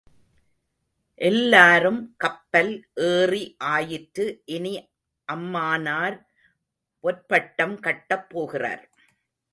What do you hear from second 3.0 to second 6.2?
ஏறி ஆயிற்று இனி அம்மானார்